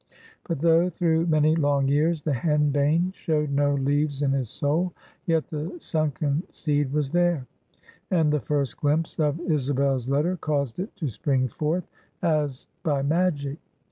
[0.47, 4.93] But though through many long years the henbane showed no leaves in his soul;
[5.27, 7.45] yet the sunken seed was there:
[8.09, 11.87] and the first glimpse of Isabel's letter caused it to spring forth,
[12.23, 13.59] as by magic.